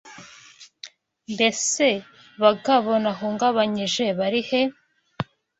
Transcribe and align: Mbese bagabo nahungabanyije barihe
Mbese 1.33 1.87
bagabo 2.43 2.91
nahungabanyije 3.03 4.05
barihe 4.19 4.61